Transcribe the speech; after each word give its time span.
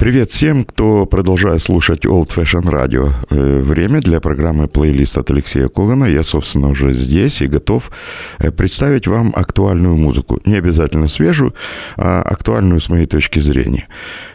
Привет 0.00 0.30
всем, 0.30 0.64
кто 0.64 1.04
продолжает 1.04 1.60
слушать 1.60 2.06
Old 2.06 2.28
Fashion 2.34 2.62
Radio. 2.62 3.12
Э, 3.28 3.60
время 3.60 4.00
для 4.00 4.18
программы 4.18 4.66
плейлист 4.66 5.18
от 5.18 5.30
Алексея 5.30 5.68
Когана. 5.68 6.06
Я, 6.06 6.22
собственно, 6.22 6.70
уже 6.70 6.94
здесь 6.94 7.42
и 7.42 7.46
готов 7.46 7.90
э, 8.38 8.50
представить 8.50 9.06
вам 9.06 9.30
актуальную 9.36 9.96
музыку. 9.96 10.38
Не 10.46 10.56
обязательно 10.56 11.06
свежую, 11.06 11.54
а 11.98 12.22
актуальную 12.22 12.80
с 12.80 12.88
моей 12.88 13.04
точки 13.04 13.40
зрения. 13.40 13.88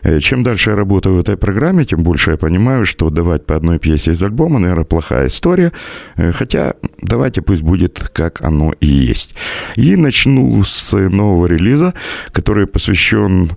Э, 0.04 0.20
чем 0.20 0.44
дальше 0.44 0.70
я 0.70 0.76
работаю 0.76 1.16
в 1.16 1.20
этой 1.20 1.36
программе, 1.36 1.84
тем 1.84 2.04
больше 2.04 2.30
я 2.32 2.38
понимаю, 2.38 2.86
что 2.86 3.10
давать 3.10 3.48
по 3.48 3.56
одной 3.56 3.80
пьесе 3.80 4.12
из 4.12 4.22
альбома, 4.22 4.60
наверное, 4.60 4.86
плохая 4.86 5.30
история. 5.30 5.72
Хотя 6.16 6.76
давайте 7.02 7.42
пусть 7.42 7.64
будет, 7.64 8.12
как 8.14 8.46
оно 8.46 8.72
и 8.82 8.86
есть. 8.86 9.34
И 9.78 9.96
начну 9.96 10.64
с 10.64 10.92
нового 10.94 11.48
релиза, 11.48 11.96
который 12.32 12.68
посвящен 12.68 13.50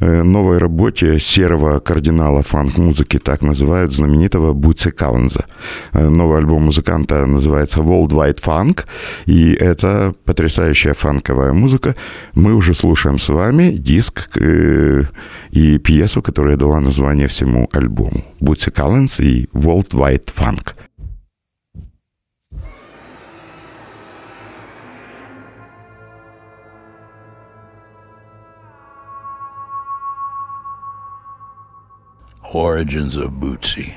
новой 0.00 0.58
работе 0.58 1.18
серого 1.18 1.80
кардинала 1.80 2.42
фанк-музыки, 2.42 3.18
так 3.18 3.42
называют 3.42 3.92
знаменитого 3.92 4.52
Буци 4.52 4.90
Калленза. 4.90 5.46
Э, 5.92 6.08
новый 6.08 6.38
альбом 6.38 6.64
музыканта 6.64 7.26
называется 7.26 7.80
Worldwide 7.80 8.40
Funk, 8.42 8.84
и 9.26 9.52
это 9.52 10.14
потрясающая 10.24 10.94
фанковая 10.94 11.52
музыка. 11.52 11.94
Мы 12.34 12.54
уже 12.54 12.74
слушаем 12.74 13.18
с 13.18 13.28
вами 13.28 13.70
диск 13.70 14.28
э, 14.38 15.04
и 15.50 15.78
пьесу, 15.78 16.22
которая 16.22 16.56
дала 16.56 16.80
название 16.80 17.26
всему 17.26 17.68
альбому. 17.72 18.24
Буци 18.40 18.70
Калленс 18.70 19.20
и 19.20 19.48
Worldwide 19.52 20.28
Funk. 20.36 20.85
Origins 32.54 33.16
of 33.16 33.32
Bootsy. 33.32 33.94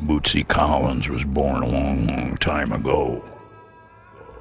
Bootsy 0.00 0.46
Collins 0.46 1.08
was 1.08 1.24
born 1.24 1.62
a 1.62 1.66
long, 1.66 2.06
long 2.06 2.36
time 2.36 2.70
ago 2.70 3.24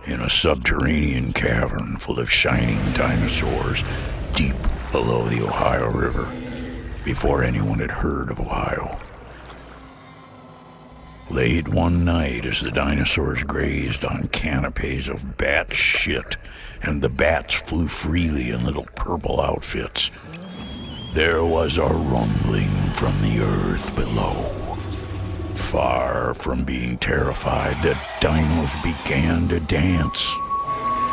in 0.05 0.21
a 0.21 0.29
subterranean 0.29 1.33
cavern 1.33 1.97
full 1.97 2.19
of 2.19 2.31
shining 2.31 2.77
dinosaurs 2.93 3.83
deep 4.35 4.55
below 4.91 5.27
the 5.27 5.43
Ohio 5.43 5.89
River 5.89 6.31
before 7.03 7.43
anyone 7.43 7.79
had 7.79 7.89
heard 7.89 8.29
of 8.29 8.39
Ohio. 8.39 8.99
Late 11.31 11.67
one 11.67 12.05
night, 12.05 12.45
as 12.45 12.61
the 12.61 12.71
dinosaurs 12.71 13.43
grazed 13.43 14.05
on 14.05 14.27
canopies 14.27 15.07
of 15.07 15.37
bat 15.37 15.73
shit, 15.73 16.37
and 16.83 17.01
the 17.01 17.09
bats 17.09 17.55
flew 17.55 17.87
freely 17.87 18.51
in 18.51 18.63
little 18.63 18.87
purple 18.95 19.41
outfits, 19.41 20.11
there 21.13 21.45
was 21.45 21.77
a 21.77 21.85
rumbling 21.85 22.69
from 22.93 23.19
the 23.21 23.39
earth 23.41 23.93
below. 23.95 24.53
Far 25.55 26.33
from 26.33 26.63
being 26.63 26.97
terrified, 26.97 27.81
the 27.83 27.93
dinos 28.21 28.71
began 28.83 29.47
to 29.49 29.59
dance 29.61 30.31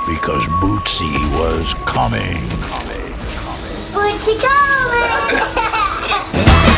because 0.06 0.45
Bootsy 0.61 1.13
was 1.39 1.74
coming. 1.86 2.48
Bootsy 3.92 4.39
coming! 4.41 5.41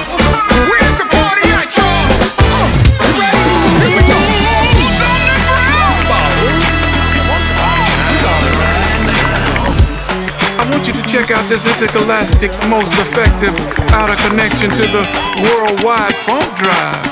check 11.02 11.30
out 11.30 11.44
this 11.48 11.66
intergalactic, 11.66 12.52
most 12.68 12.94
effective 13.00 13.54
outer 13.92 14.16
connection 14.28 14.70
to 14.70 14.82
the 14.94 15.02
worldwide 15.42 16.14
funk 16.14 16.44
drive. 16.56 17.06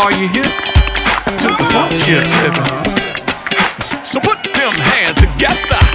Are 0.00 0.12
you 0.12 0.28
here? 0.28 0.52
To 1.38 1.48
the 1.48 1.64
funk 1.72 1.92
shit. 1.92 2.26
So 4.06 4.20
put 4.20 4.42
them 4.54 4.72
hands 4.72 5.16
together. 5.20 5.87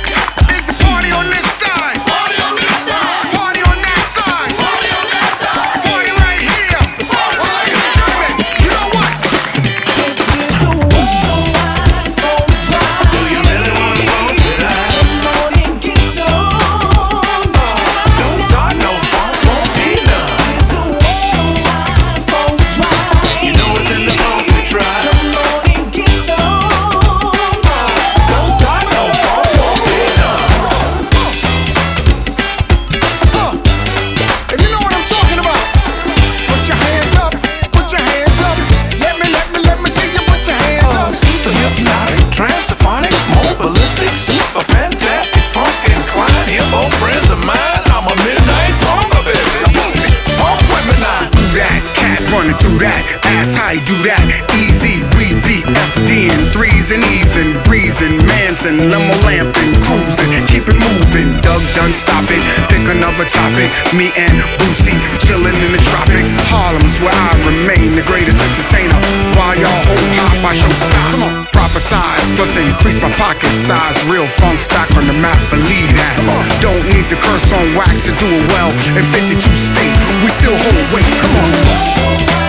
Manson, 58.63 58.89
limo 58.89 59.11
lamping, 59.27 59.75
cruising, 59.83 60.31
keep 60.47 60.63
it 60.71 60.79
moving. 60.79 61.35
Doug 61.43 61.59
done 61.75 61.91
stop 61.91 62.23
it. 62.31 62.39
Pick 62.71 62.87
another 62.87 63.27
topic. 63.27 63.67
Me 63.91 64.07
and 64.15 64.39
Bootsy 64.55 64.95
chilling 65.19 65.55
in 65.67 65.75
the 65.75 65.83
tropics. 65.83 66.31
Harlem's 66.47 66.95
where 67.03 67.11
I 67.11 67.35
remain 67.43 67.99
the 67.99 68.07
greatest 68.07 68.39
entertainer. 68.39 68.95
While 69.35 69.59
y'all 69.59 69.83
hold 69.83 70.07
hop, 70.15 70.47
I 70.47 70.53
show 70.55 70.71
stop. 70.79 71.11
Come 71.11 71.23
on, 71.27 71.33
prophesize, 71.51 72.23
plus 72.39 72.55
increase 72.55 73.03
my 73.03 73.11
pocket 73.19 73.51
size. 73.51 73.99
Real 74.07 74.27
funk's 74.39 74.67
back 74.71 74.87
on 74.95 75.11
the 75.11 75.17
map, 75.19 75.39
believe 75.51 75.91
that. 75.99 76.15
Don't 76.63 76.87
need 76.95 77.11
the 77.11 77.19
curse 77.19 77.51
on 77.51 77.75
wax 77.75 78.07
to 78.07 78.15
do 78.15 78.31
it 78.31 78.47
well. 78.47 78.71
In 78.95 79.03
52 79.03 79.43
states, 79.59 80.03
we 80.23 80.29
still 80.31 80.55
hold 80.55 80.87
weight. 80.95 81.11
Come 81.19 81.35
on. 81.35 82.42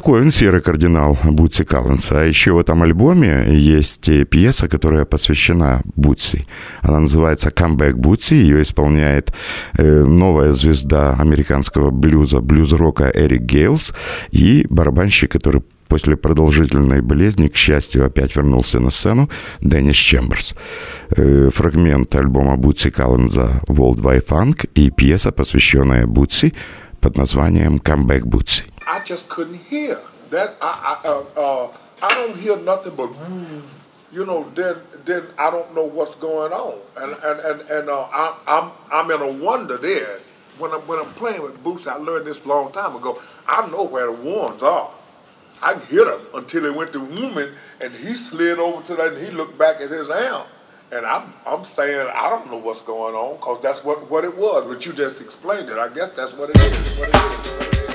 Такой 0.00 0.22
он 0.22 0.30
серый 0.30 0.62
кардинал 0.62 1.18
Бутси 1.24 1.62
Калленса. 1.62 2.22
А 2.22 2.24
еще 2.24 2.52
в 2.52 2.58
этом 2.58 2.82
альбоме 2.82 3.44
есть 3.50 4.08
пьеса, 4.30 4.66
которая 4.66 5.04
посвящена 5.04 5.82
Бутси. 5.94 6.46
Она 6.80 7.00
называется 7.00 7.50
«Comeback 7.50 7.96
Бутси». 7.96 8.32
Ее 8.32 8.62
исполняет 8.62 9.34
э, 9.76 10.04
новая 10.04 10.52
звезда 10.52 11.16
американского 11.20 11.90
блюза, 11.90 12.40
блюз-рока 12.40 13.12
Эрик 13.14 13.42
Гейлс 13.42 13.92
и 14.30 14.66
барабанщик, 14.70 15.32
который 15.32 15.62
после 15.88 16.16
продолжительной 16.16 17.02
болезни, 17.02 17.48
к 17.48 17.56
счастью, 17.56 18.06
опять 18.06 18.34
вернулся 18.36 18.80
на 18.80 18.88
сцену 18.88 19.28
Деннис 19.60 19.96
Чемберс. 19.96 20.54
Э, 21.10 21.50
фрагмент 21.52 22.14
альбома 22.14 22.56
Бутси 22.56 22.88
Калленза 22.88 23.60
«World 23.68 24.00
Wide 24.00 24.26
Funk» 24.26 24.66
и 24.74 24.90
пьеса, 24.90 25.30
посвященная 25.30 26.06
Бутси 26.06 26.54
под 27.02 27.18
названием 27.18 27.76
«Comeback 27.76 28.24
Бутси». 28.24 28.69
I 28.90 28.98
just 29.04 29.28
couldn't 29.28 29.54
hear 29.54 29.96
that. 30.30 30.56
I 30.60 30.98
I, 31.04 31.08
uh, 31.08 31.24
uh, 31.36 31.76
I 32.02 32.08
don't 32.14 32.36
hear 32.36 32.56
nothing 32.56 32.96
but, 32.96 33.10
you 34.10 34.26
know. 34.26 34.50
Then 34.54 34.76
then 35.04 35.26
I 35.38 35.48
don't 35.48 35.72
know 35.76 35.84
what's 35.84 36.16
going 36.16 36.52
on, 36.52 36.76
and 36.98 37.12
and 37.22 37.40
and 37.40 37.70
and 37.70 37.88
uh, 37.88 38.08
I'm 38.12 38.34
I'm 38.48 38.72
I'm 38.90 39.10
in 39.12 39.20
a 39.22 39.44
wonder 39.44 39.78
there. 39.78 40.18
When 40.58 40.72
I'm 40.72 40.80
when 40.88 40.98
I'm 40.98 41.12
playing 41.14 41.40
with 41.40 41.62
boots, 41.62 41.86
I 41.86 41.94
learned 41.94 42.26
this 42.26 42.44
long 42.44 42.72
time 42.72 42.96
ago. 42.96 43.22
I 43.46 43.64
know 43.70 43.84
where 43.84 44.06
the 44.06 44.12
ones 44.12 44.64
are. 44.64 44.90
I 45.62 45.74
can 45.74 45.82
hit 45.82 46.08
him 46.08 46.20
until 46.34 46.64
he 46.64 46.76
went 46.76 46.92
to 46.94 47.00
woman, 47.00 47.54
and 47.80 47.94
he 47.94 48.14
slid 48.14 48.58
over 48.58 48.84
to 48.88 48.96
that, 48.96 49.12
and 49.12 49.24
he 49.24 49.30
looked 49.30 49.56
back 49.56 49.80
at 49.80 49.90
his 49.90 50.10
amp. 50.10 50.46
And 50.90 51.06
I'm, 51.06 51.32
I'm 51.46 51.62
saying 51.62 52.08
I 52.12 52.28
don't 52.28 52.50
know 52.50 52.56
what's 52.56 52.82
going 52.82 53.14
on 53.14 53.36
because 53.36 53.60
that's 53.60 53.84
what, 53.84 54.10
what 54.10 54.24
it 54.24 54.36
was. 54.36 54.66
But 54.66 54.84
you 54.84 54.92
just 54.92 55.20
explained 55.20 55.68
it. 55.68 55.78
I 55.78 55.86
guess 55.86 56.10
that's 56.10 56.34
what 56.34 56.50
it 56.50 56.56
is. 56.56 56.98
What 56.98 57.08
it 57.10 57.14
is. 57.14 57.52
What 57.52 57.68
it 57.68 57.74
is. 57.74 57.89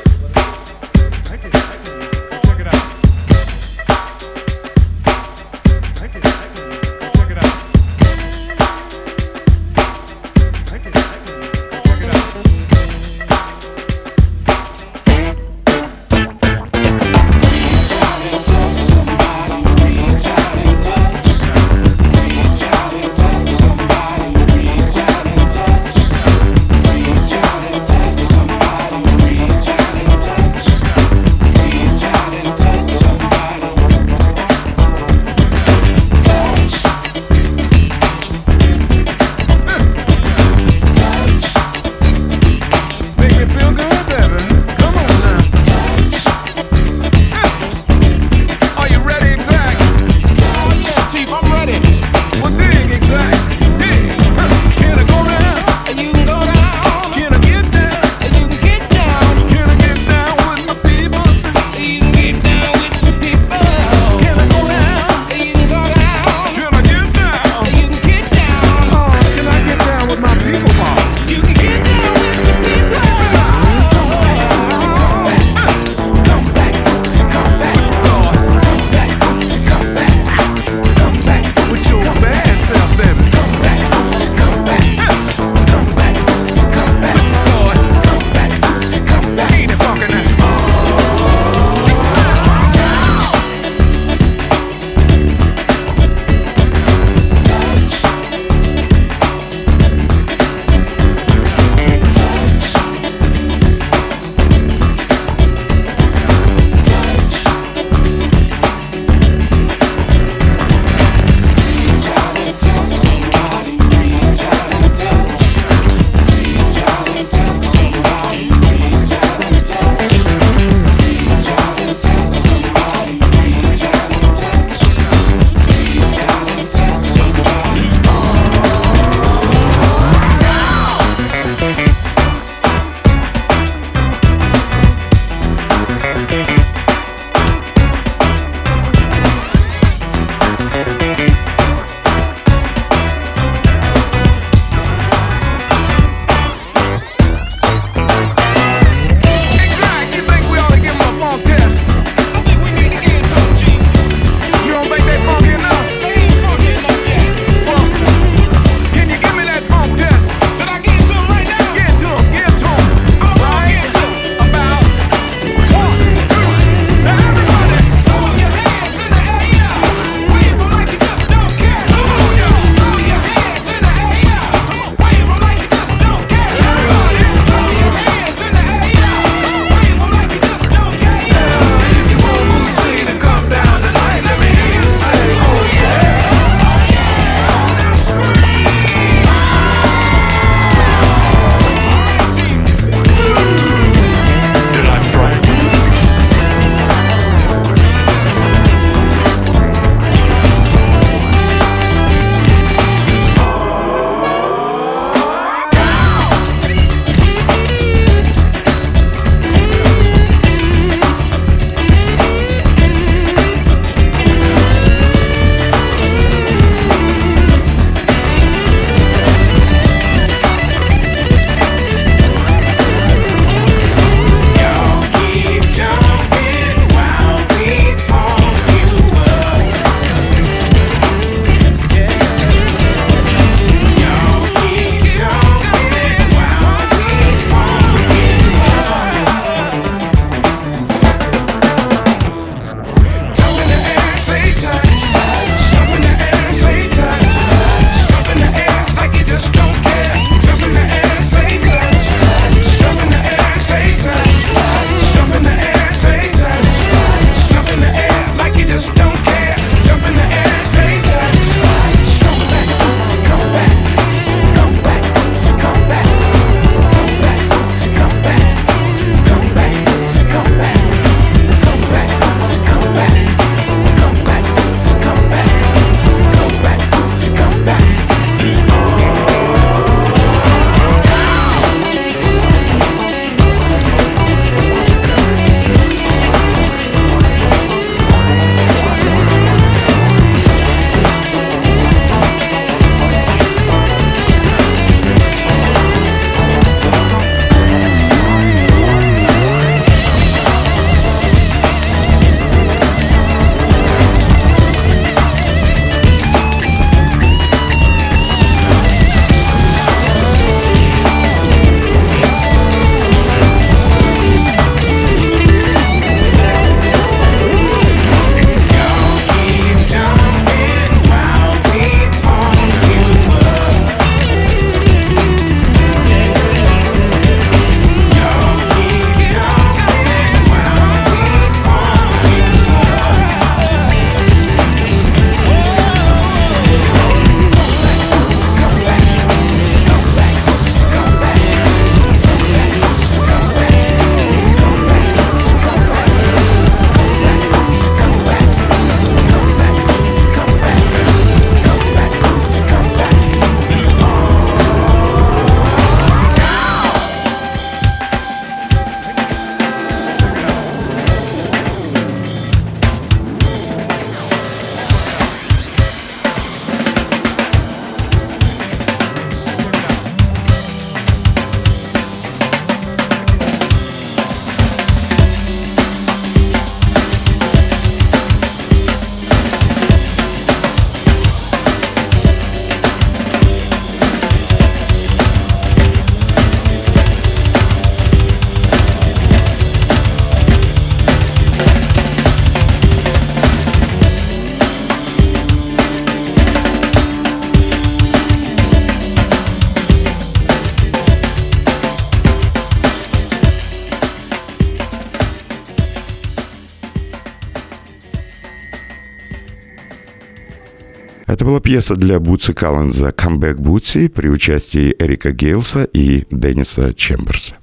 Была 411.55 411.61
пьеса 411.61 411.95
для 411.95 412.19
Бутси 412.19 412.51
Калленза 412.51 413.13
«Камбэк 413.13 413.61
Бутси» 413.61 414.09
при 414.09 414.27
участии 414.27 414.93
Эрика 414.99 415.31
Гейлса 415.31 415.85
и 415.85 416.25
Денниса 416.29 416.93
Чемберса. 416.93 417.55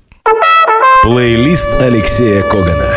Плейлист 1.03 1.69
Алексея 1.75 2.43
Когана. 2.43 2.95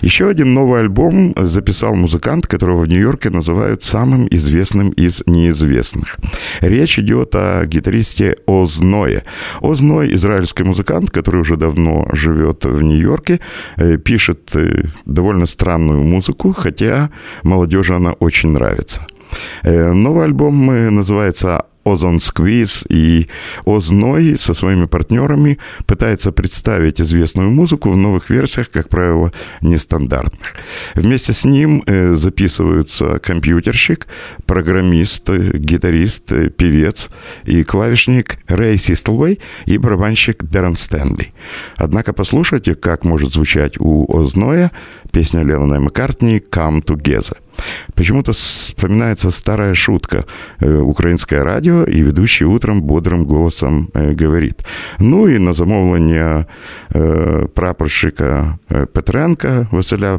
Еще 0.00 0.28
один 0.28 0.54
новый 0.54 0.82
альбом 0.82 1.34
записал 1.36 1.96
музыкант, 1.96 2.46
которого 2.46 2.82
в 2.82 2.88
Нью-Йорке 2.88 3.30
называют 3.30 3.82
самым 3.82 4.28
известным 4.30 4.90
из 4.90 5.24
неизвестных. 5.26 6.18
Речь 6.60 7.00
идет 7.00 7.34
о 7.34 7.66
гитаристе 7.66 8.36
Озное. 8.46 9.24
Озной– 9.60 10.14
израильский 10.14 10.62
музыкант, 10.62 11.10
который 11.10 11.40
уже 11.40 11.56
давно 11.56 12.06
живет 12.12 12.64
в 12.64 12.80
Нью-Йорке, 12.80 13.40
э, 13.76 13.96
пишет 13.96 14.54
э, 14.54 14.84
довольно 15.04 15.46
странную 15.46 16.04
музыку, 16.04 16.52
хотя 16.52 17.10
молодежи 17.42 17.94
она 17.94 18.12
очень 18.12 18.50
нравится. 18.50 19.02
Э, 19.62 19.92
Новый 19.92 20.24
альбом 20.24 20.70
э, 20.70 20.90
называется 20.90 21.66
Озон 21.84 22.20
Сквиз 22.20 22.84
и 22.88 23.28
Озной 23.64 24.38
со 24.38 24.54
своими 24.54 24.86
партнерами 24.86 25.58
пытается 25.86 26.32
представить 26.32 27.00
известную 27.00 27.50
музыку 27.50 27.90
в 27.90 27.96
новых 27.96 28.30
версиях, 28.30 28.70
как 28.70 28.88
правило, 28.88 29.32
нестандартных. 29.60 30.54
Вместе 30.94 31.32
с 31.32 31.44
ним 31.44 31.82
э, 31.86 32.12
записываются 32.14 33.18
компьютерщик, 33.18 34.06
программист, 34.46 35.28
гитарист, 35.28 36.26
певец 36.56 37.10
и 37.44 37.62
клавишник 37.64 38.38
Рэй 38.46 38.78
Систлвей 38.78 39.40
и 39.66 39.78
барабанщик 39.78 40.44
Дэрон 40.44 40.76
Стэнли. 40.76 41.32
Однако 41.76 42.12
послушайте, 42.12 42.74
как 42.74 43.04
может 43.04 43.32
звучать 43.32 43.74
у 43.78 44.06
Озноя 44.18 44.70
песня 45.12 45.42
Леннона 45.42 45.80
Маккартни 45.80 46.38
«Come 46.38 46.84
Together». 46.84 47.36
Почему-то 47.94 48.32
вспоминается 48.32 49.30
старая 49.30 49.74
шутка. 49.74 50.24
Э, 50.60 50.78
Украинское 50.78 51.42
радио 51.42 51.77
и 51.84 52.02
ведущий 52.02 52.46
утром 52.46 52.82
бодрым 52.82 53.26
голосом 53.26 53.88
э, 53.94 54.14
говорит. 54.24 54.66
Ну 54.98 55.28
і 55.28 55.38
на 55.38 55.52
замовлення 55.52 56.44
е, 56.94 57.00
прапорщика 57.54 58.58
е, 58.72 58.86
Петренка 58.86 59.66
Василя 59.70 60.18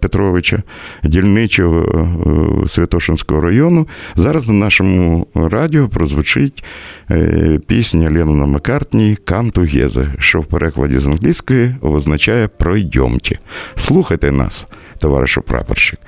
Петровича, 0.00 0.62
дільничого 1.04 2.66
Святошинського 2.68 3.40
району, 3.40 3.88
зараз 4.16 4.48
на 4.48 4.54
нашому 4.54 5.26
радіо 5.34 5.88
прозвучить 5.88 6.64
е, 7.10 7.60
пісня 7.66 8.10
Леннона 8.10 8.46
Маккартні 8.46 9.16
«Come 9.26 9.52
Together», 9.52 10.06
що 10.18 10.40
в 10.40 10.46
перекладі 10.46 10.98
з 10.98 11.06
англійської 11.06 11.74
означає 11.80 12.48
«пройдемте». 12.48 13.38
Слухайте 13.74 14.32
нас, 14.32 14.68
товаришу 14.98 15.42
прапорщик. 15.42 15.98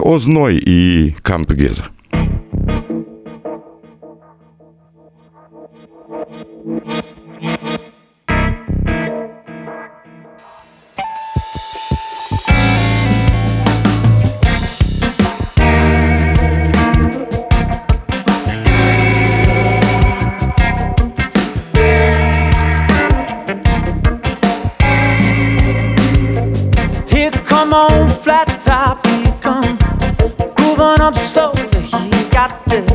Озной 0.00 0.56
і 0.66 1.14
Come 1.22 1.46
Together. 1.46 1.84
got 32.48 32.66
to 32.66 32.87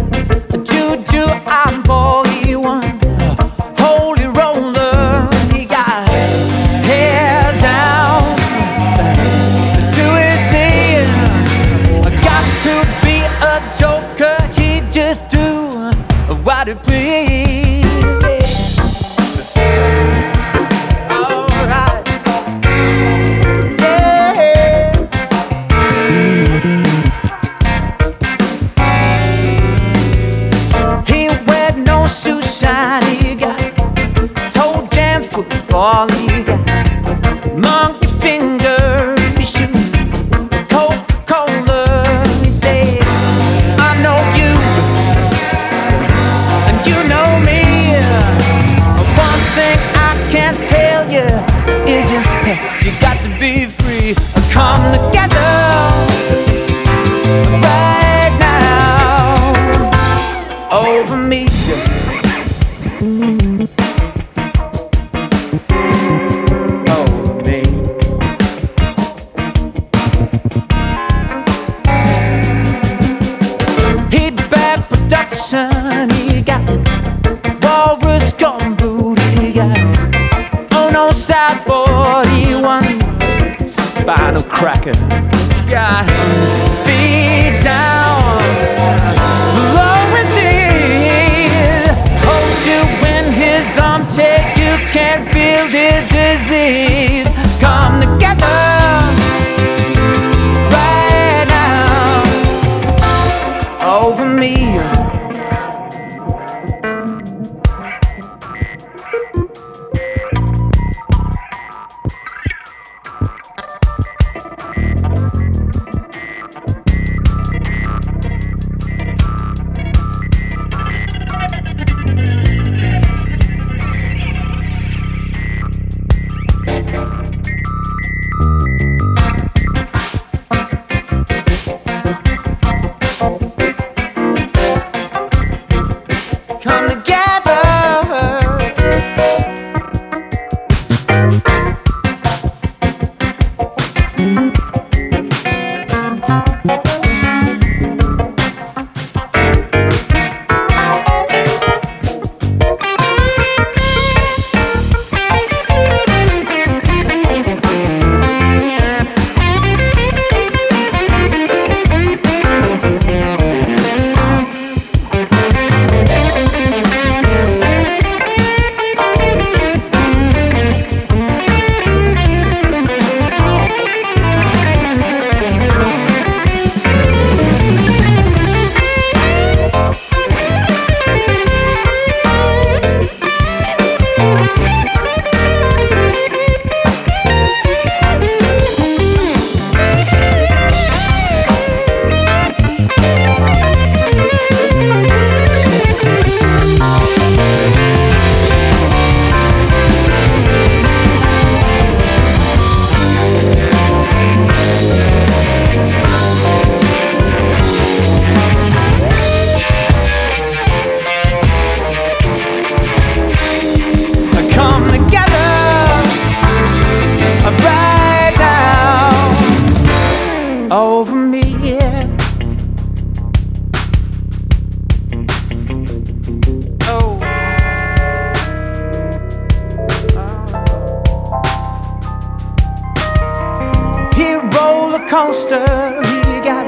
coaster. 235.14 236.02
He 236.26 236.42
got 236.42 236.66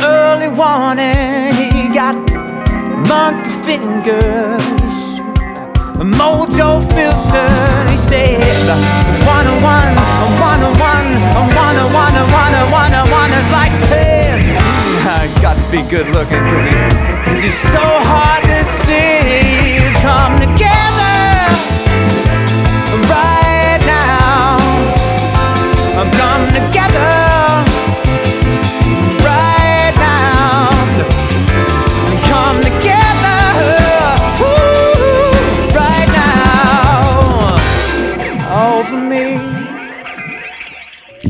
early 0.00 0.48
warning. 0.48 1.52
He 1.52 1.84
got 1.92 2.16
monkey 3.12 3.52
fingers, 3.68 4.64
mojo 6.16 6.80
filter. 6.94 7.52
He 7.92 7.98
says, 7.98 8.64
one 9.28 9.46
on 9.52 9.60
one, 9.60 9.92
on 10.24 10.32
one, 10.48 10.62
on 10.64 10.72
one, 10.80 10.96
one 12.72 12.94
on 13.00 13.10
one, 13.20 13.30
is 13.40 13.48
like 13.58 13.74
ten. 13.90 14.40
I 15.04 15.28
got 15.42 15.56
to 15.60 15.66
be 15.70 15.82
good 15.82 16.08
looking 16.16 16.42
because 16.48 16.64
he, 16.64 16.72
cause 17.26 17.42
he's 17.44 17.58
so 17.76 17.84
hard 17.84 18.44
to 18.44 18.64
see. 18.64 19.76
Come 20.00 20.40
together 20.40 21.01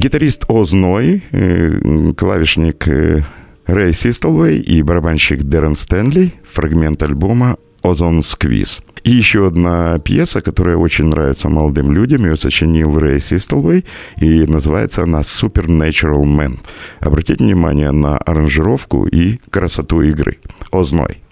Гитарист 0.03 0.47
Озной, 0.49 1.23
э, 1.31 2.13
клавишник 2.17 2.89
э, 2.89 3.23
Рэй 3.67 3.93
Систелвей 3.93 4.59
и 4.59 4.83
барабанщик 4.83 5.45
Дэрон 5.45 5.77
Стэнли, 5.77 6.35
фрагмент 6.43 7.01
альбома 7.05 7.57
«Озон 7.85 8.23
Сквиз». 8.23 8.83
И 9.05 9.13
еще 9.13 9.47
одна 9.47 10.01
пьеса, 10.01 10.41
которая 10.41 10.77
очень 10.77 11.05
нравится 11.05 11.49
молодым 11.49 11.93
людям, 11.93 12.25
ее 12.25 12.37
сочинил 12.37 12.99
Рэй 12.99 13.21
Систелвей, 13.21 13.85
и 14.17 14.45
называется 14.45 15.05
она 15.05 15.21
«Supernatural 15.21 16.25
Man». 16.25 16.59
Обратите 16.99 17.45
внимание 17.45 17.93
на 17.93 18.19
аранжировку 18.19 19.07
и 19.07 19.39
красоту 19.51 20.03
игры. 20.03 20.39
Озной. 20.73 21.23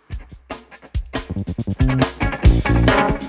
I 2.93 3.20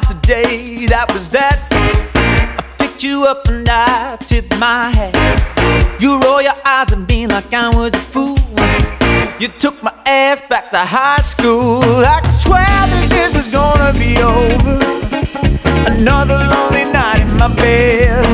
house 0.00 0.20
today, 0.20 0.86
that 0.86 1.12
was 1.12 1.30
that. 1.30 1.58
I 2.58 2.62
picked 2.78 3.02
you 3.02 3.24
up 3.24 3.46
and 3.48 3.68
I 3.68 4.16
tipped 4.16 4.58
my 4.58 4.90
hat. 4.90 6.00
You 6.00 6.18
roll 6.20 6.42
your 6.42 6.54
eyes 6.64 6.92
at 6.92 7.08
me 7.08 7.26
like 7.26 7.52
I 7.52 7.68
was 7.74 7.92
a 7.94 7.98
fool. 7.98 8.36
You 9.38 9.48
took 9.58 9.82
my 9.82 9.94
ass 10.06 10.42
back 10.48 10.70
to 10.70 10.78
high 10.78 11.20
school. 11.20 11.82
I 11.82 12.20
could 12.20 12.34
swear 12.34 12.66
that 12.66 13.06
this 13.08 13.34
was 13.34 13.48
gonna 13.48 13.92
be 13.98 14.16
over. 14.18 14.78
Another 15.90 16.38
lonely 16.38 16.84
night 16.92 17.20
in 17.20 17.36
my 17.36 17.54
bed. 17.54 18.26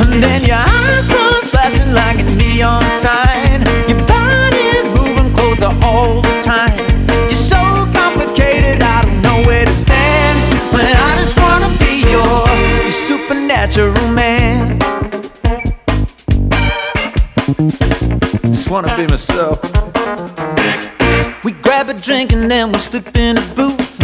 And 0.00 0.22
then 0.22 0.42
your 0.44 0.58
eyes 0.58 1.04
start 1.06 1.44
flashing 1.52 1.92
like 1.92 2.18
a 2.18 2.28
neon 2.36 2.82
sign. 2.90 3.60
Your 3.88 4.00
body's 4.06 4.86
moving 4.98 5.32
closer 5.34 5.70
all 5.82 6.22
the 6.22 6.40
time. 6.42 6.93
Supernatural 13.70 14.08
man. 14.12 14.78
Just 18.52 18.70
wanna 18.70 18.94
be 18.96 19.06
myself. 19.06 19.58
We 21.44 21.52
grab 21.52 21.88
a 21.88 21.94
drink 21.94 22.32
and 22.32 22.50
then 22.50 22.72
we 22.72 22.78
slip 22.78 23.16
in 23.16 23.38
a 23.38 23.54
booth. 23.54 23.96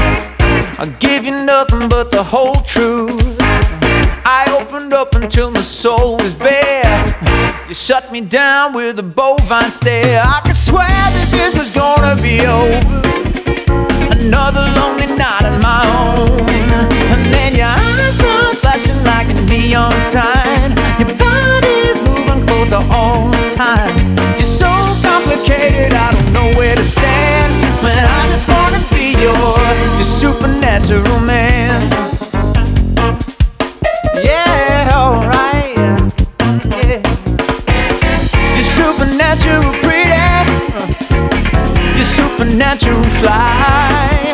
I'll 0.78 0.96
give 0.98 1.24
you 1.24 1.32
nothing 1.32 1.88
but 1.88 2.10
the 2.10 2.22
whole 2.22 2.54
truth. 2.54 3.20
I 4.24 4.46
opened 4.58 4.92
up 4.92 5.14
until 5.14 5.50
my 5.50 5.62
soul 5.62 6.16
was 6.16 6.34
bare. 6.34 7.16
You 7.68 7.74
shut 7.74 8.10
me 8.10 8.20
down 8.22 8.72
with 8.72 8.98
a 8.98 9.02
bovine 9.02 9.70
stare. 9.70 10.22
I 10.24 10.40
could 10.44 10.56
swear 10.56 10.88
that 10.88 11.28
this 11.32 11.54
was 11.54 11.70
gonna 11.70 12.16
be 12.22 12.46
over. 12.46 12.80
Another 14.10 14.64
lonely 14.78 15.06
night 15.06 15.44
on 15.44 15.60
my 15.60 15.82
own. 16.06 16.40
And 17.12 17.34
then 17.34 17.54
your 17.56 17.66
eyes 17.66 18.14
start 18.14 18.56
flashing 18.56 18.89
a 19.50 19.58
neon 19.58 19.92
sign. 20.00 20.70
Your 20.98 21.16
body's 21.18 22.00
moving 22.02 22.46
closer 22.46 22.82
all 22.90 23.28
the 23.30 23.50
time. 23.54 24.16
You're 24.36 24.42
so 24.42 24.70
complicated, 25.02 25.92
I 25.92 26.12
don't 26.12 26.32
know 26.32 26.58
where 26.58 26.76
to 26.76 26.84
stand. 26.84 27.52
But 27.82 27.98
I 27.98 28.28
just 28.28 28.48
wanna 28.48 28.82
be 28.90 29.12
your, 29.20 29.34
your 29.96 30.04
supernatural 30.04 31.20
man. 31.20 31.90
Yeah, 34.24 34.90
alright. 34.92 35.76
Yeah. 36.66 37.02
You're 38.54 38.72
supernatural 38.78 39.72
pretty. 39.82 40.10
You're 41.96 42.04
supernatural 42.04 43.02
fly. 43.20 44.32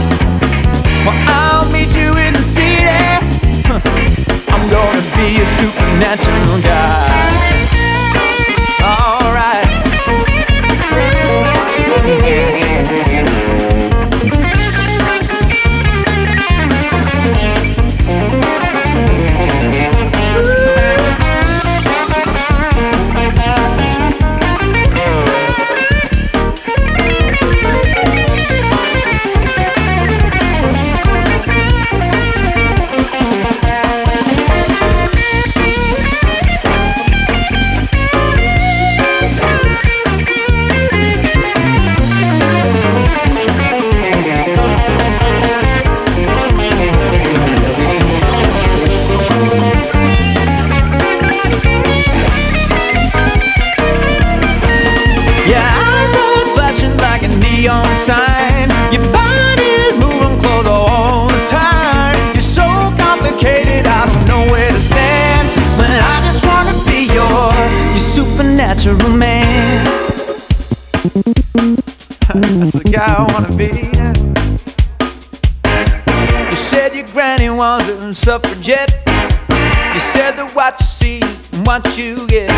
Well, 1.05 1.19
I'll 1.29 1.71
meet 1.71 1.95
you 1.95 2.11
in 2.19 2.33
the 2.35 2.43
city. 2.43 3.26
Gonna 4.77 5.01
be 5.17 5.41
a 5.41 5.47
supernatural 5.47 6.61
guy. 6.61 7.16
Supernatural 68.87 69.17
man. 69.17 69.85
That's 72.61 72.73
the 72.73 72.91
guy 72.93 73.07
I 73.07 73.27
wanna 73.33 73.57
be. 73.57 73.71
You 76.51 76.57
said 76.57 76.95
your 76.95 77.07
granny 77.07 77.51
was 77.51 77.89
a 77.89 78.15
suffragette. 78.15 78.93
You 79.95 80.01
said 80.01 80.37
that 80.37 80.53
what 80.55 80.79
you 80.79 80.87
see 80.87 81.19
is 81.19 81.49
what 81.65 81.99
you 81.99 82.27
get. 82.29 82.51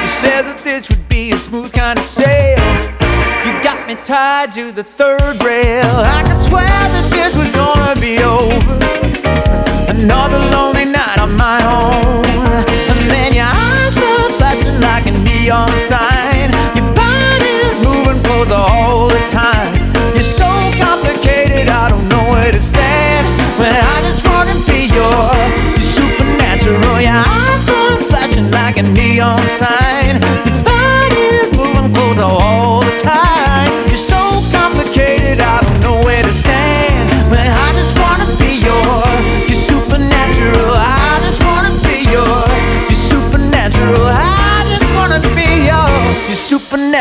You 0.00 0.08
said 0.08 0.42
that 0.42 0.58
this 0.64 0.88
would 0.88 1.08
be 1.08 1.30
a 1.32 1.36
smooth 1.36 1.72
kind 1.72 1.98
of 1.98 2.04
sail. 2.04 2.58
You 3.46 3.52
got 3.62 3.86
me 3.86 3.94
tied 3.96 4.52
to 4.52 4.72
the 4.72 4.82
third 4.82 5.38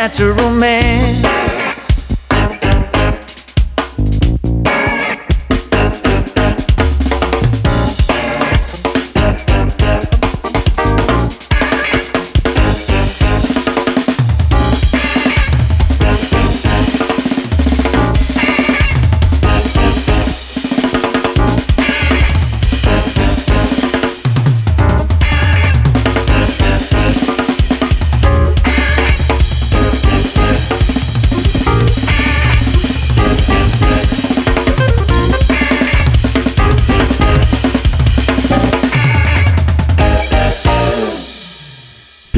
natural 0.04 0.50
man. 0.52 1.23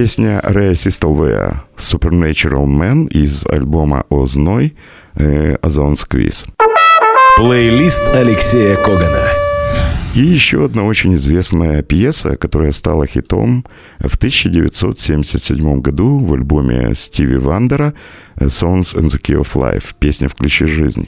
Песня 0.05 0.39
Рэя 0.43 0.75
Систелвея 0.75 1.63
«Supernatural 1.77 2.67
Man» 2.67 3.07
из 3.07 3.43
альбома 3.47 4.05
«Озной» 4.09 4.75
«Озон 5.15 5.93
Squeeze». 5.93 6.47
Плейлист 7.37 8.03
Алексея 8.09 8.75
Когана. 8.75 9.34
И 10.15 10.21
еще 10.21 10.63
одна 10.63 10.83
очень 10.83 11.15
известная 11.15 11.83
пьеса, 11.83 12.37
которая 12.37 12.71
стала 12.71 13.05
хитом 13.05 13.65
в 13.99 14.15
1977 14.15 15.81
году 15.81 16.19
в 16.19 16.33
альбоме 16.33 16.95
Стиви 16.95 17.35
Вандера 17.35 17.93
«Songs 18.39 18.95
and 18.95 19.09
the 19.09 19.19
Key 19.21 19.41
of 19.41 19.55
Life»– 19.55 19.93
«Песня 19.99 20.27
в 20.27 20.33
ключе 20.33 20.67
жизни». 20.67 21.07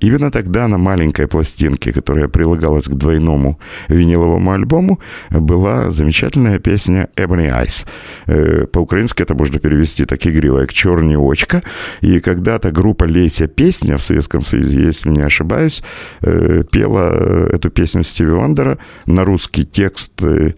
Именно 0.00 0.30
тогда 0.30 0.68
на 0.68 0.78
маленькой 0.78 1.26
пластинке, 1.26 1.92
которая 1.92 2.28
прилагалась 2.28 2.84
к 2.84 2.94
двойному 2.94 3.58
виниловому 3.88 4.52
альбому, 4.52 4.98
была 5.30 5.90
замечательная 5.90 6.58
песня 6.58 7.08
«Ebony 7.16 7.50
Eyes». 7.50 7.86
Э, 8.26 8.66
По-украински 8.66 9.22
это 9.22 9.34
можно 9.34 9.58
перевести 9.58 10.04
так 10.04 10.26
игриво, 10.26 10.60
как 10.60 10.72
«Черный 10.72 11.16
очка». 11.16 11.62
И 12.02 12.20
когда-то 12.20 12.70
группа 12.70 13.04
«Леся 13.04 13.46
Песня» 13.46 13.96
в 13.96 14.02
Советском 14.02 14.42
Союзе, 14.42 14.86
если 14.86 15.10
не 15.10 15.22
ошибаюсь, 15.22 15.82
э, 16.22 16.64
пела 16.70 17.10
э, 17.12 17.50
эту 17.54 17.70
песню 17.70 18.02
Стиви 18.02 18.37
Вандера 18.38 18.78
на 19.06 19.24
русский 19.24 19.64
текст 19.64 20.12
э, 20.22 20.54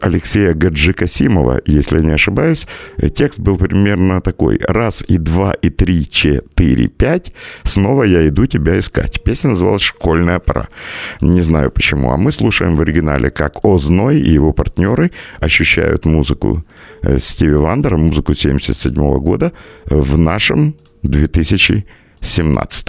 Алексея 0.00 0.54
Гаджи 0.54 0.92
Касимова, 0.92 1.60
если 1.66 2.00
не 2.02 2.12
ошибаюсь. 2.12 2.66
Э, 2.98 3.08
Текст 3.08 3.40
был 3.40 3.56
примерно 3.56 4.20
такой. 4.20 4.58
Раз 4.68 5.04
и 5.08 5.18
два 5.18 5.52
и 5.52 5.70
три, 5.70 6.08
четыре, 6.08 6.88
пять. 6.88 7.32
Снова 7.64 8.04
я 8.04 8.28
иду 8.28 8.46
тебя 8.46 8.78
искать. 8.78 9.22
Песня 9.22 9.50
называлась 9.50 9.82
«Школьная 9.82 10.38
пора». 10.38 10.68
Не 11.20 11.40
знаю 11.40 11.70
почему. 11.70 12.10
А 12.12 12.16
мы 12.16 12.32
слушаем 12.32 12.76
в 12.76 12.80
оригинале, 12.80 13.30
как 13.30 13.64
Озной 13.64 14.20
и 14.20 14.32
его 14.32 14.52
партнеры 14.52 15.10
ощущают 15.40 16.04
музыку 16.04 16.64
э, 17.02 17.18
Стиви 17.18 17.54
Вандера, 17.54 17.96
музыку 17.96 18.34
77 18.34 19.18
года 19.18 19.52
в 19.86 20.18
нашем 20.18 20.74
2017. 21.02 22.88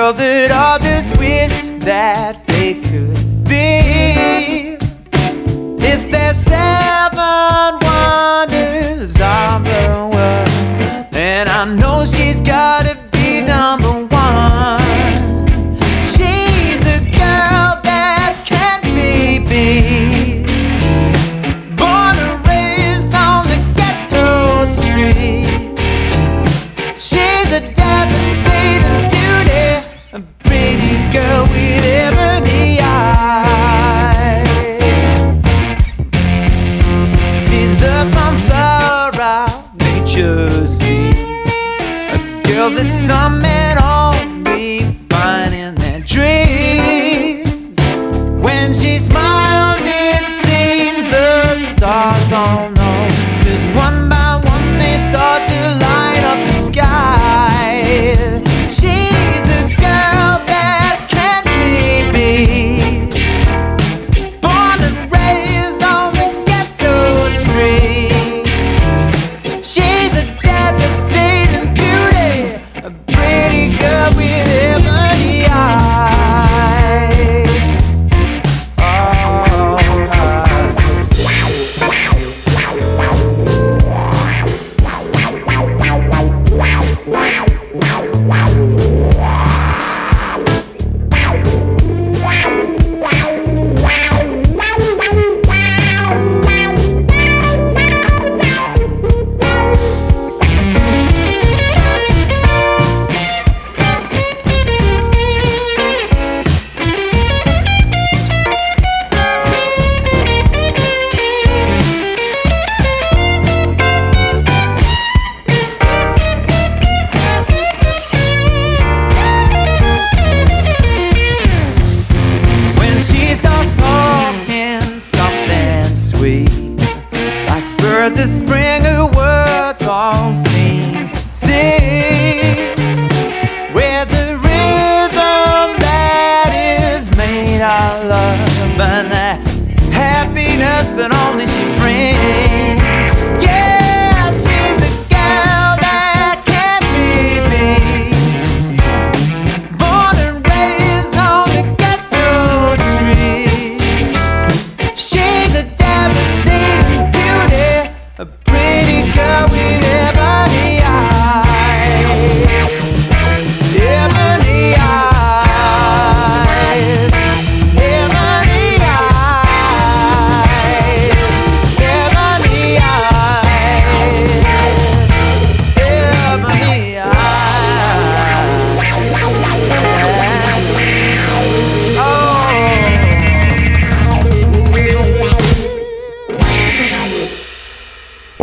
Girl 0.00 0.14
that 0.14 0.50
others 0.50 1.06
wish 1.18 1.84
that 1.84 2.46
they 2.46 2.72
could 2.72 3.19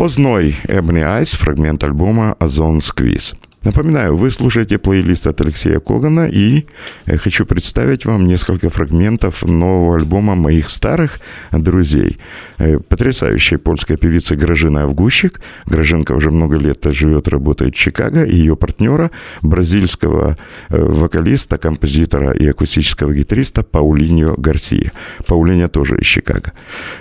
Озной 0.07 0.55
Ebony 0.69 1.03
Eyes, 1.03 1.35
фрагмент 1.35 1.83
альбома 1.83 2.37
Озон 2.39 2.77
Squeeze. 2.77 3.35
Напоминаю, 3.67 4.15
вы 4.15 4.31
слушаете 4.31 4.77
плейлист 4.77 5.27
от 5.27 5.41
Алексея 5.41 5.81
Когана, 5.81 6.25
и 6.25 6.67
я 7.05 7.17
хочу 7.17 7.45
представить 7.45 8.05
вам 8.05 8.25
несколько 8.25 8.69
фрагментов 8.69 9.43
нового 9.43 9.97
альбома 9.97 10.35
моих 10.35 10.69
старых 10.69 11.19
друзей. 11.51 12.17
Э, 12.59 12.79
Потрясающая 12.79 13.57
польская 13.57 13.97
певица 13.97 14.37
Гражина 14.37 14.83
Авгущик. 14.83 15.41
Гражинка 15.65 16.13
уже 16.13 16.31
много 16.31 16.55
лет 16.55 16.79
живет, 16.85 17.27
работает 17.27 17.75
в 17.75 17.77
Чикаго, 17.77 18.23
и 18.23 18.37
ее 18.37 18.55
партнера, 18.55 19.11
бразильского 19.41 20.37
э, 20.69 20.81
вокалиста, 20.81 21.57
композитора 21.57 22.31
и 22.31 22.47
акустического 22.47 23.13
гитариста 23.13 23.63
Паулиньо 23.63 24.35
Гарсия. 24.37 24.93
Паулиня 25.25 25.67
тоже 25.67 25.97
из 25.97 26.05
Чикаго. 26.05 26.53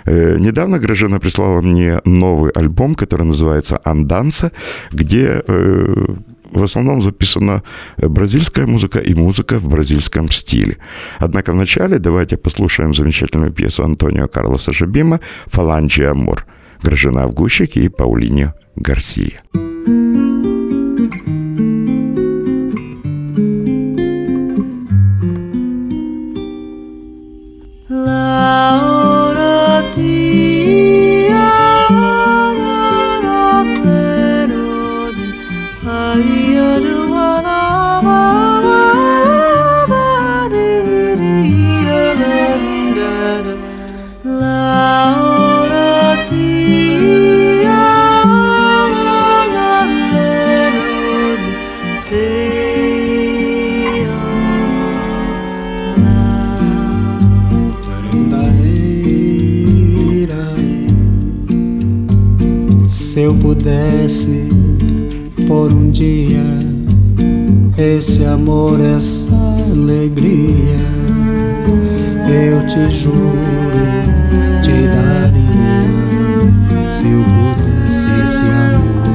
Э, 0.04 0.36
Недавно 0.40 0.80
Гражина 0.80 1.20
прислала 1.20 1.60
мне 1.60 2.00
новый 2.04 2.50
альбом, 2.50 2.96
который 2.96 3.24
называется 3.24 3.80
«Анданса», 3.84 4.50
где 4.90 5.44
э, 5.46 6.06
в 6.50 6.62
основном 6.62 7.00
записана 7.00 7.62
бразильская 7.98 8.66
музыка 8.66 8.98
и 8.98 9.14
музыка 9.14 9.58
в 9.58 9.68
бразильском 9.68 10.30
стиле. 10.30 10.76
Однако 11.18 11.52
вначале 11.52 11.98
давайте 11.98 12.36
послушаем 12.36 12.94
замечательную 12.94 13.52
пьесу 13.52 13.84
Антонио 13.84 14.26
Карлоса 14.26 14.72
Жабима 14.72 15.20
«Фаланджи 15.46 16.04
Амор». 16.04 16.46
Гражина 16.82 17.24
Авгущик 17.24 17.76
и 17.76 17.88
Паулиньо 17.88 18.54
Гарсия. 18.76 19.40
Eu 63.26 63.34
pudesse 63.34 64.48
por 65.48 65.72
um 65.72 65.90
dia 65.90 66.44
esse 67.76 68.24
amor, 68.24 68.78
essa 68.80 69.34
alegria, 69.72 70.78
eu 72.28 72.64
te 72.68 72.88
juro, 72.88 73.32
te 74.62 74.86
daria. 74.86 75.82
Se 76.88 77.08
eu 77.08 77.24
pudesse 77.34 78.06
esse 78.22 78.44
amor 78.64 79.10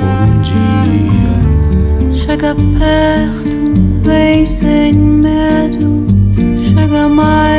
por 0.00 0.16
um 0.26 0.40
dia. 0.40 1.34
Chega 2.14 2.54
perto, 2.54 3.50
vem 4.02 4.46
sem 4.46 4.94
medo. 4.94 6.06
Chega 6.62 7.08
mais, 7.10 7.49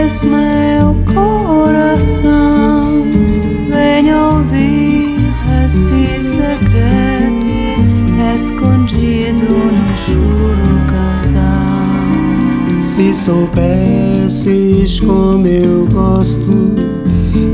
soubesses 13.26 15.00
como 15.00 15.46
eu 15.46 15.86
gosto 15.92 16.74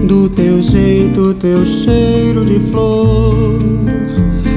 do 0.08 0.30
teu 0.30 0.64
jeito, 0.64 1.34
teu 1.34 1.66
cheiro 1.66 2.46
de 2.46 2.58
flor, 2.72 3.60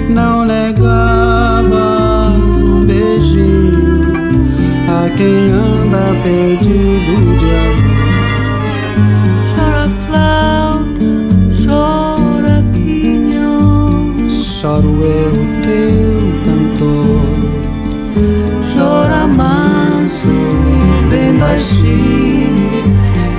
não 0.08 0.44
negavas 0.44 1.72
um 2.62 2.80
beijinho 2.82 4.02
a 4.86 5.08
quem 5.16 5.50
anda 5.50 6.14
perdido 6.22 6.59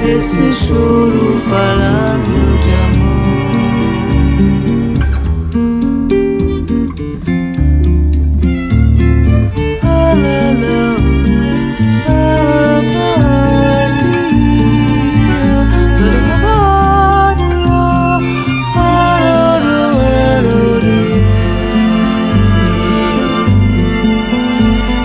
esse 0.04 0.54
choro 0.54 1.40
falando 1.50 2.60
de 2.62 2.72
amor. 2.74 3.12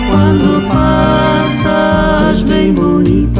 Quando 0.09 0.49
passas 0.69 2.41
bem 2.41 2.73
bonito 2.73 3.36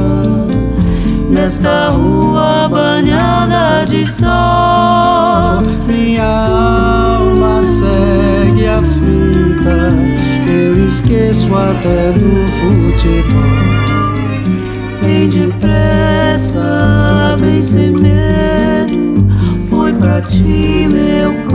nesta 1.48 1.92
rua 1.92 2.68
banhada 2.68 3.86
de 3.86 4.06
sol, 4.06 5.64
Minha 5.88 6.26
alma 6.26 7.64
segue 7.64 8.68
aflita, 8.68 9.96
eu 10.46 10.78
esqueço 10.90 11.48
até 11.56 12.12
do 12.12 12.46
futebol. 12.58 14.12
Vem 15.02 15.30
depressa, 15.30 17.38
vem 17.40 17.62
sem 17.62 17.92
medo. 17.92 19.26
Foi 19.70 19.94
pra 19.94 20.20
ti 20.20 20.90
meu 20.92 21.47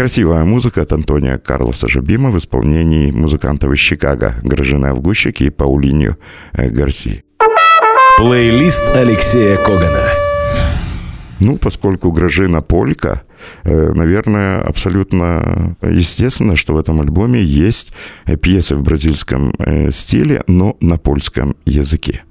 Красивая 0.00 0.46
музыка 0.46 0.80
от 0.80 0.92
Антония 0.92 1.36
Карлоса 1.36 1.86
Жабима 1.86 2.30
в 2.30 2.38
исполнении 2.38 3.10
музыкантов 3.10 3.70
из 3.72 3.80
Чикаго 3.80 4.34
Гражины 4.42 4.86
Авгущик 4.86 5.42
и 5.42 5.50
Паулиньо 5.50 6.16
э, 6.54 6.70
Гарси. 6.70 7.22
Плейлист 8.16 8.82
Алексея 8.94 9.58
Когана. 9.58 10.08
Ну, 11.38 11.58
поскольку 11.58 12.12
Гражина 12.12 12.62
полька, 12.62 13.24
э, 13.64 13.92
наверное, 13.92 14.62
абсолютно 14.62 15.76
естественно, 15.82 16.56
что 16.56 16.72
в 16.72 16.78
этом 16.78 17.02
альбоме 17.02 17.42
есть 17.42 17.92
э, 18.24 18.38
пьесы 18.38 18.76
в 18.76 18.82
бразильском 18.82 19.52
стиле, 19.90 20.42
но 20.46 20.78
на 20.80 20.96
польском 20.96 21.56
языке. 21.66 22.22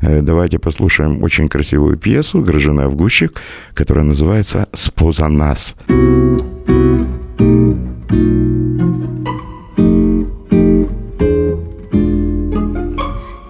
Давайте 0.00 0.58
послушаем 0.58 1.22
очень 1.22 1.48
красивую 1.48 1.96
пьесу 1.96 2.40
Гражина 2.40 2.84
Авгущик, 2.84 3.40
которая 3.74 4.04
называется 4.04 4.66
«Споза 4.72 5.28
нас». 5.28 5.76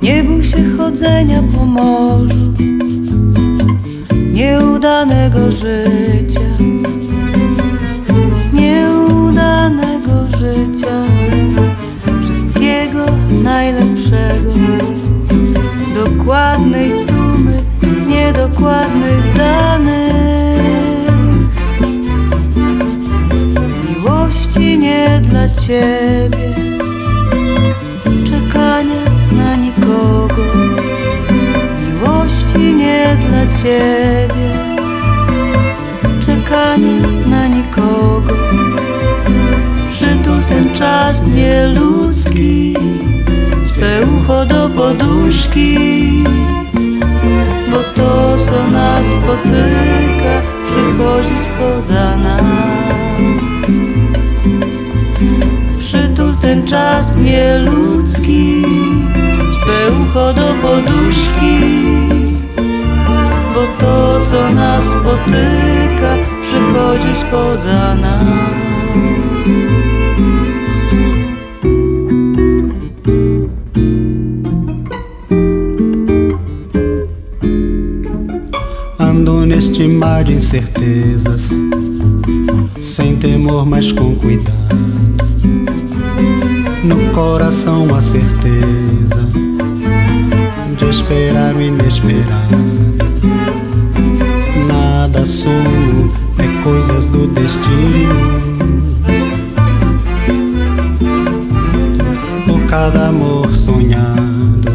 Nie 0.02 0.24
bój 0.24 0.42
się 0.42 0.76
chodzenia 0.76 1.42
po 1.54 1.66
morzu, 1.66 2.52
nieudanego 4.32 5.50
życia, 5.50 6.48
nieudanego 8.52 10.26
życia, 10.38 11.02
wszystkiego 12.24 13.06
najlepszego. 13.42 14.77
Dokładnej 16.28 16.92
sumy 16.92 17.62
Niedokładnych 18.06 19.36
danych. 19.36 21.08
Miłości 23.88 24.78
nie 24.78 25.20
dla 25.22 25.48
ciebie 25.48 26.54
Czekania 28.04 29.04
na 29.32 29.56
nikogo. 29.56 30.42
Miłości 31.88 32.74
nie 32.74 33.16
dla 33.20 33.62
ciebie 33.62 34.48
Czekania 36.26 37.08
na 37.26 37.46
nikogo. 37.48 38.34
Przytul 39.90 40.42
ten 40.48 40.74
czas 40.74 41.26
nieludzki 41.26 42.74
Swe 43.78 44.06
ucho 44.06 44.46
do 44.46 44.68
poduszki 44.68 46.24
Bo 47.70 47.78
to 47.96 48.36
co 48.46 48.70
nas 48.70 49.06
spotyka 49.06 50.34
Przychodzi 50.66 51.36
spoza 51.46 52.16
nas. 52.16 52.42
Przytul 55.78 56.34
ten 56.42 56.66
czas 56.66 57.16
nieludzki 57.16 58.62
Swe 59.60 59.78
ucho 60.02 60.32
do 60.32 60.54
poduszki 60.62 61.58
Bo 63.54 63.62
to 63.80 64.20
co 64.30 64.50
nas 64.50 64.84
spotyka 64.84 66.10
Przychodzi 66.42 67.16
spoza 67.16 67.94
nas 67.94 69.27
mar 79.98 80.22
de 80.22 80.32
incertezas, 80.32 81.48
sem 82.80 83.16
temor, 83.16 83.66
mas 83.66 83.90
com 83.90 84.14
cuidado. 84.14 84.78
No 86.84 87.12
coração 87.12 87.92
a 87.92 88.00
certeza 88.00 89.28
de 90.76 90.84
esperar 90.88 91.56
o 91.56 91.60
inesperado. 91.60 92.56
Nada 94.68 95.20
assumo, 95.20 96.12
é 96.38 96.62
coisas 96.62 97.06
do 97.06 97.26
destino. 97.26 98.38
Por 102.46 102.62
cada 102.66 103.08
amor 103.08 103.52
sonhado, 103.52 104.70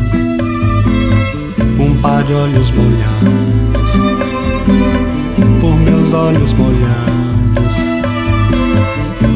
um 1.80 1.96
par 2.02 2.26
de 2.26 2.34
olhos 2.34 2.70
molhados 2.72 3.54
por 5.64 5.78
meus 5.78 6.12
olhos 6.14 6.52
molhados, 6.52 7.76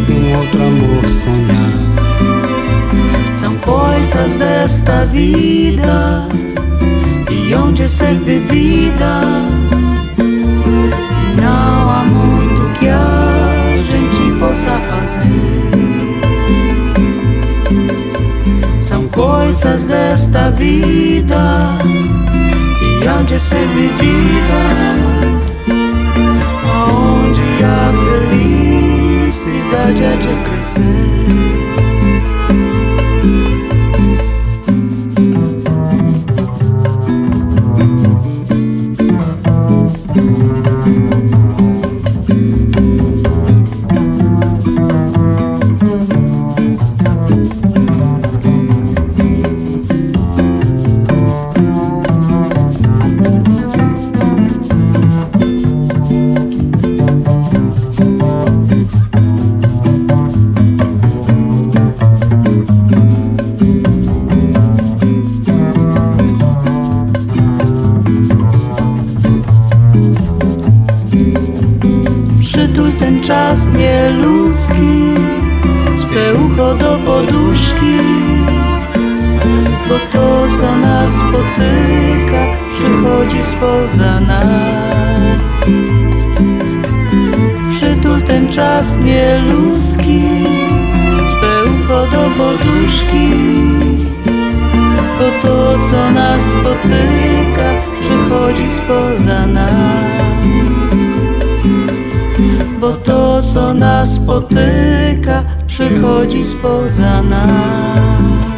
um 0.10 0.38
outro 0.38 0.62
amor 0.62 1.08
sonhado. 1.08 1.88
São 3.34 3.56
coisas 3.60 4.36
desta 4.36 5.06
vida 5.06 6.28
e 7.32 7.56
onde 7.56 7.88
ser 7.88 8.16
vivida. 8.16 9.22
E 10.18 11.42
não 11.42 11.90
há 11.90 12.04
muito 12.04 12.78
que 12.78 12.90
a 12.90 13.78
gente 13.86 14.38
possa 14.38 14.78
fazer. 14.90 15.72
São 18.82 19.08
coisas 19.08 19.86
desta 19.86 20.52
vida 20.52 21.78
e 22.82 23.08
onde 23.08 23.40
ser 23.40 23.66
vivida. 23.70 25.37
Onde 27.28 27.42
a 27.62 27.92
felicidade 29.28 30.02
é 30.02 30.16
de 30.16 30.50
crescer. 30.50 31.47
Nieludzki 74.08 75.16
Swe 76.06 76.34
ucho 76.34 76.74
do 76.76 76.98
poduszki 76.98 77.98
Bo 79.90 79.96
to 80.12 80.48
co 80.58 80.76
nas 80.76 81.12
spotyka 81.12 82.42
Przychodzi 82.70 83.44
spoza 83.44 84.20
nas. 84.20 85.68
Przytul 87.70 88.22
ten 88.22 88.50
czas 88.50 88.98
nieludzki 89.00 90.22
Swe 91.32 91.72
ucho 91.72 92.08
do 92.12 92.30
poduszki 92.38 93.30
Bo 95.20 95.48
to 95.48 95.80
co 95.92 96.12
nas 96.12 96.42
spotyka 96.42 97.68
Przychodzi 98.00 98.72
spoza 98.72 99.48
nas 99.48 100.27
bo 102.87 102.93
to, 102.93 103.43
co 103.43 103.75
nas 103.75 104.17
spotyka, 104.17 105.45
przychodzi 105.67 106.45
spoza 106.45 107.23
nas. 107.23 108.53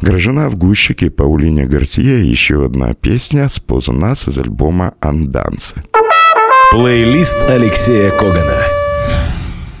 Гражена 0.00 0.46
Авгущик 0.46 1.02
и 1.02 1.10
Паулине 1.10 1.66
Гарсия 1.66 2.18
еще 2.18 2.64
одна 2.64 2.94
песня 2.94 3.48
«Спозу 3.48 3.92
нас» 3.92 4.26
из 4.26 4.38
альбома 4.38 4.94
«Андансы». 5.00 5.82
Плейлист 6.72 7.36
Алексея 7.48 8.10
Когана. 8.10 8.81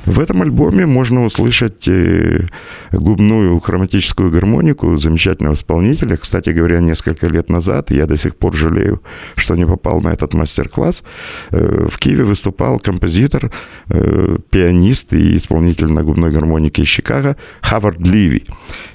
В 0.05 0.19
этом 0.19 0.41
альбоме 0.41 0.85
можно 0.85 1.23
услышать 1.23 1.87
э, 1.87 2.45
губную 2.91 3.57
хроматическую 3.59 4.29
гармонику 4.31 4.97
замечательного 4.97 5.53
исполнителя. 5.53 6.17
Кстати 6.17 6.49
говоря, 6.49 6.81
несколько 6.81 7.27
лет 7.27 7.49
назад, 7.49 7.89
я 7.89 8.05
до 8.05 8.17
сих 8.17 8.35
пор 8.35 8.53
жалею, 8.53 9.01
что 9.37 9.55
не 9.55 9.65
попал 9.65 10.01
на 10.01 10.09
этот 10.09 10.33
мастер-класс, 10.33 11.03
э, 11.51 11.87
в 11.89 11.97
Киеве 11.99 12.25
выступал 12.25 12.79
композитор, 12.79 13.49
э, 13.87 14.37
пианист 14.49 15.13
и 15.13 15.37
исполнитель 15.37 15.91
на 15.91 16.03
губной 16.03 16.31
гармонике 16.31 16.81
из 16.81 16.89
Чикаго 16.89 17.37
Хавард 17.61 18.01
Ливи. 18.01 18.43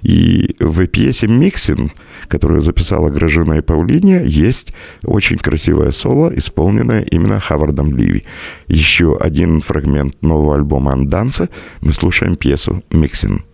И 0.02 0.56
в 0.60 0.86
пьесе 0.86 1.26
«Миксин», 1.26 1.90
которую 2.28 2.60
записала 2.60 3.08
Гражина 3.08 3.54
и 3.54 3.62
Паулине, 3.62 4.24
есть 4.26 4.74
очень 5.04 5.38
красивое 5.38 5.90
соло, 5.90 6.30
исполненное 6.36 7.00
именно 7.00 7.40
Хавардом 7.40 7.96
Ливи. 7.96 8.24
Еще 8.66 9.16
один 9.16 9.62
фрагмент 9.62 10.22
нового 10.22 10.56
альбома 10.56 10.97
«Анданса» 10.98 11.48
мы 11.80 11.92
слушаем 11.92 12.36
пьесу 12.36 12.82
«Миксин». 12.90 13.44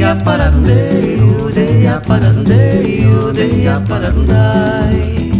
Odeia 0.00 0.14
parandei, 0.24 1.20
odeia 1.20 2.00
parandei, 2.06 3.06
odeia 3.06 3.76
parandai. 3.88 5.32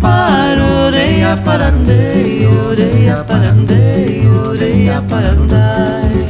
Parodeia 0.00 1.36
parandei, 1.44 2.46
odeia 2.46 3.24
parandei, 3.28 4.26
odeia 4.26 5.00
parandai. 5.10 6.26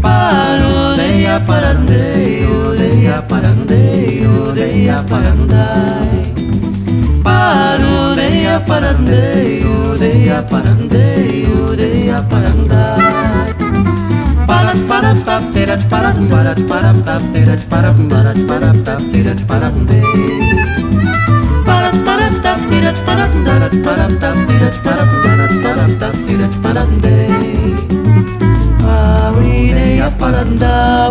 Parodeia 0.00 1.40
parandei, 1.48 2.46
odeia 2.46 3.18
parandei, 3.28 3.79
odeia 4.50 4.98
parandai 5.10 6.22
paru 7.26 7.90
odeia 8.10 8.56
parandei 8.68 9.62
odeia 9.62 10.38
parandei 10.50 11.46
odeia 11.66 12.18
parandai 12.30 13.54
Parat 14.50 14.80
parat 14.90 15.18
tap 15.28 15.44
terat 15.54 15.82
parat 15.92 16.18
parat 16.32 16.60
parat 16.70 16.98
tap 17.06 17.22
terat 17.34 17.62
parat 17.70 17.98
parat 18.10 18.38
parat 18.50 18.78
tap 18.88 19.02
terat 19.12 19.40
parat 19.50 19.76
dei 19.86 20.02
Parat 21.68 21.96
parat 22.08 22.34
tap 22.42 22.60
terat 22.70 22.98
parat 23.06 23.32
parat 23.46 23.74
parat 23.86 24.12
tap 24.24 24.38
terat 24.50 24.76
parat 24.84 25.10
parat 25.24 25.54
parat 25.64 25.92
tap 26.02 26.16
terat 26.26 26.54
parat 26.66 26.90
dei 27.06 27.59
உடைய 29.32 30.02
பறந்த 30.20 30.64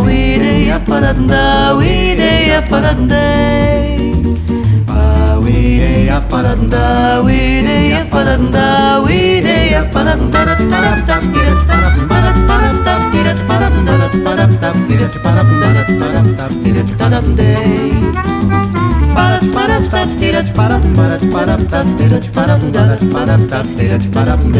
உடைய 0.04 0.72
பறந்த 0.90 1.34
உடைய 1.80 2.52
பறந்த 2.72 3.14
உடைய 5.44 6.12
பறந்த 6.32 6.76
உடைய 7.26 7.96
பறந்த 8.14 8.58
உடைய 9.06 9.76
பறந்த 9.86 10.30
பறந்த 24.12 24.60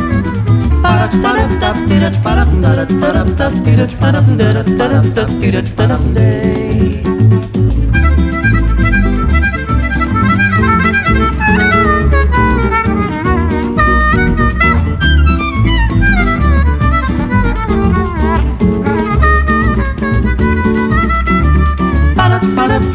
Day. 6.13 7.20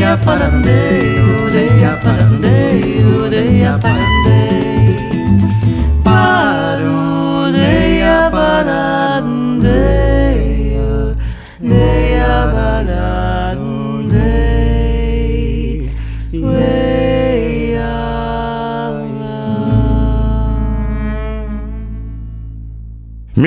உதயா 0.00 0.12
பறந்தே 0.24 0.76
உதயா 1.38 1.90
பறந்தே 2.04 2.54
உதயா 3.14 3.72
பறந்தே 3.82 4.39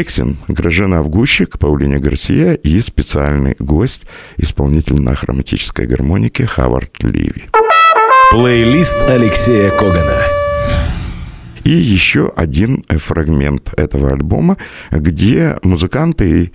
Миксин 0.04 0.36
Гражена 0.50 1.00
Авгущик, 1.00 1.58
Паулине 1.58 1.98
Гарсия 1.98 2.56
и 2.56 2.82
специальный 2.82 3.56
гость, 3.58 4.04
исполнитель 4.36 5.02
на 5.02 5.16
хроматической 5.16 5.86
гармонике 5.86 6.46
Хавард 6.46 7.02
Ливи. 7.02 7.46
Плейлист 8.30 8.98
Алексея 9.08 9.70
Когана. 9.70 10.22
И 11.64 11.72
еще 11.72 12.34
один 12.36 12.84
фрагмент 12.90 13.74
этого 13.78 14.12
альбома, 14.12 14.58
где 14.92 15.58
музыканты, 15.64 16.52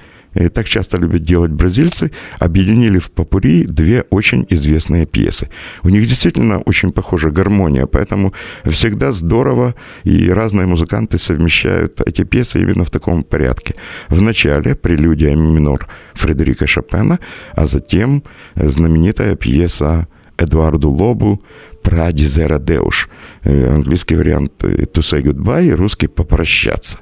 так 0.55 0.67
часто 0.67 0.99
любят 0.99 1.25
делать 1.25 1.51
бразильцы, 1.51 2.11
объединили 2.39 2.99
в 2.99 3.11
попури 3.11 3.65
две 3.65 4.05
очень 4.11 4.47
известные 4.51 5.07
пьесы. 5.07 5.49
У 5.83 5.89
них 5.89 6.07
действительно 6.07 6.59
очень 6.59 6.93
похожа 6.93 7.31
гармония, 7.31 7.87
поэтому 7.87 8.33
всегда 8.65 9.13
здорово, 9.13 9.75
и 10.05 10.31
разные 10.31 10.67
музыканты 10.67 11.19
совмещают 11.19 12.01
эти 12.07 12.25
пьесы 12.25 12.61
именно 12.61 12.85
в 12.85 12.91
таком 12.91 13.23
порядке. 13.23 13.75
В 14.09 14.21
начале 14.21 14.75
прелюдия 14.75 15.35
минор 15.35 15.89
Фредерика 16.15 16.67
Шопена, 16.67 17.19
а 17.55 17.67
затем 17.67 18.23
знаменитая 18.57 19.37
пьеса 19.37 20.07
Эдуарду 20.39 20.91
Лобу 20.91 21.41
«Пради 21.83 22.25
зера 22.25 22.59
деуш». 22.59 23.09
Э, 23.45 23.75
Английский 23.75 24.17
вариант 24.17 24.53
э, 24.65 24.85
«To 24.85 25.01
say 25.01 25.23
goodbye» 25.23 25.75
русский 25.75 26.07
«Попрощаться». 26.07 26.99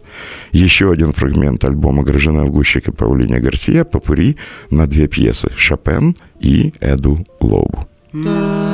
Еще 0.52 0.90
один 0.90 1.12
фрагмент 1.12 1.64
альбома 1.64 2.02
Гражина 2.02 2.42
Авгущик 2.42 2.88
и 2.88 2.92
Паулине 2.92 3.38
Гарсия 3.38 3.84
«Попури» 3.84 4.36
на 4.70 4.86
две 4.86 5.06
пьесы 5.06 5.50
«Шопен» 5.56 6.16
и 6.40 6.72
«Эду 6.80 7.26
Лобу». 7.40 7.86
Laro, 8.12 8.65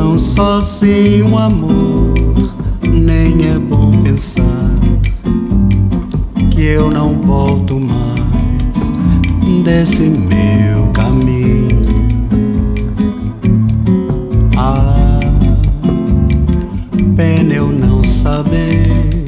Tão 0.00 0.16
sozinho, 0.16 1.36
amor, 1.36 2.14
nem 2.84 3.48
é 3.48 3.58
bom 3.58 3.90
pensar 3.90 4.70
que 6.52 6.62
eu 6.62 6.88
não 6.88 7.20
volto 7.20 7.80
mais 7.80 9.64
desse 9.64 10.02
meu 10.02 10.86
caminho. 10.92 11.82
Ah, 14.56 15.18
pena 17.16 17.54
eu 17.54 17.66
não 17.66 18.00
saber 18.04 19.26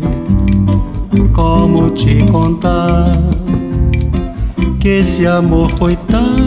como 1.33 1.91
te 1.91 2.23
contar 2.31 3.11
que 4.79 4.89
esse 4.89 5.27
amor 5.27 5.69
foi 5.73 5.97
tanto 6.07 6.40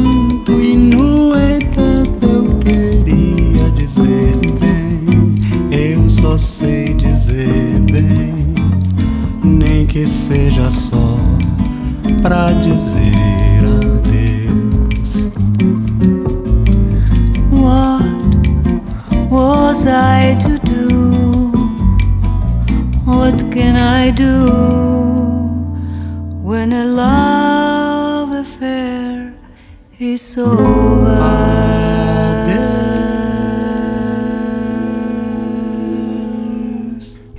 do 24.23 24.35
when 26.43 26.71
a 26.73 26.85
love 26.85 28.31
affair 28.31 29.33
is 29.99 30.37
over? 30.37 31.53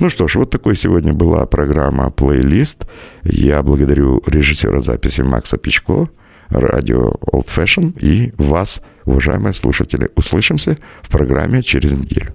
Ну 0.01 0.11
что 0.11 0.29
ж, 0.29 0.35
вот 0.35 0.51
такой 0.51 0.77
сегодня 0.77 1.15
была 1.15 1.47
программа 1.47 2.11
«Плейлист». 2.11 2.87
Я 3.23 3.63
благодарю 3.63 4.23
режиссера 4.27 4.81
записи 4.81 5.23
Макса 5.23 5.57
Пичко, 5.57 6.11
радио 6.51 7.13
Old 7.33 7.47
Fashion 7.47 7.99
и 7.99 8.35
вас, 8.37 8.83
уважаемые 9.07 9.55
слушатели. 9.55 10.11
Услышимся 10.15 10.77
в 11.01 11.09
программе 11.09 11.63
через 11.63 11.93
неделю. 11.93 12.35